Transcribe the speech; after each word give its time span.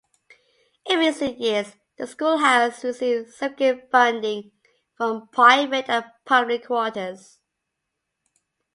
In 0.89 0.97
recent 0.97 1.37
years, 1.39 1.75
the 1.99 2.07
school 2.07 2.37
has 2.39 2.83
received 2.83 3.35
significant 3.35 3.91
funding 3.91 4.51
from 4.97 5.27
private 5.27 5.87
and 5.91 6.05
public 6.25 6.65
quarters. 6.65 7.37